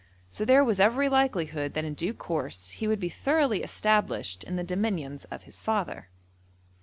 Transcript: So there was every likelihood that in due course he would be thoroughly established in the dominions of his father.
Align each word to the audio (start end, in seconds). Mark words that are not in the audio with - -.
So 0.31 0.45
there 0.45 0.63
was 0.63 0.79
every 0.79 1.09
likelihood 1.09 1.75
that 1.75 1.85
in 1.85 1.93
due 1.93 2.15
course 2.15 2.71
he 2.71 2.87
would 2.87 2.99
be 2.99 3.07
thoroughly 3.07 3.61
established 3.61 4.43
in 4.43 4.55
the 4.55 4.63
dominions 4.63 5.25
of 5.25 5.43
his 5.43 5.61
father. 5.61 6.09